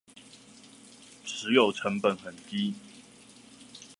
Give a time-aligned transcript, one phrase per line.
[1.23, 2.73] 持有成本很低